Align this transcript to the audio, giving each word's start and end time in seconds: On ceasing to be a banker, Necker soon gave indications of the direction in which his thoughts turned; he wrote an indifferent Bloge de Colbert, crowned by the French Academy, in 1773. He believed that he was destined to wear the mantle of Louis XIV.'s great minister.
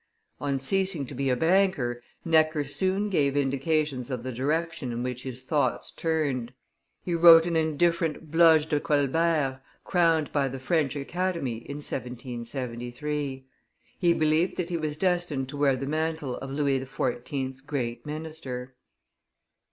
On 0.39 0.57
ceasing 0.57 1.05
to 1.05 1.13
be 1.13 1.29
a 1.29 1.35
banker, 1.35 2.01
Necker 2.25 2.63
soon 2.63 3.11
gave 3.11 3.37
indications 3.37 4.09
of 4.09 4.23
the 4.23 4.31
direction 4.31 4.91
in 4.91 5.03
which 5.03 5.21
his 5.21 5.43
thoughts 5.43 5.91
turned; 5.91 6.55
he 7.03 7.13
wrote 7.13 7.45
an 7.45 7.55
indifferent 7.55 8.31
Bloge 8.31 8.67
de 8.67 8.79
Colbert, 8.79 9.61
crowned 9.83 10.31
by 10.31 10.47
the 10.47 10.57
French 10.57 10.95
Academy, 10.95 11.57
in 11.57 11.75
1773. 11.75 13.45
He 13.99 14.13
believed 14.15 14.57
that 14.57 14.71
he 14.71 14.77
was 14.77 14.97
destined 14.97 15.47
to 15.49 15.57
wear 15.57 15.75
the 15.75 15.85
mantle 15.85 16.35
of 16.37 16.49
Louis 16.49 16.79
XIV.'s 16.79 17.61
great 17.61 18.03
minister. 18.03 18.73